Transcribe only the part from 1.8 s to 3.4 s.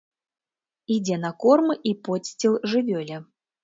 і подсціл жывёле.